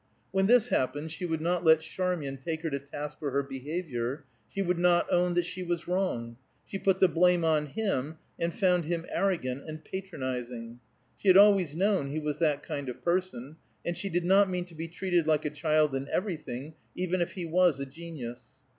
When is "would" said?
1.27-1.41, 4.63-4.79